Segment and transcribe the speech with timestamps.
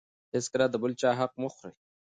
[0.33, 1.73] هېڅکله د بل چا حق مه خورئ.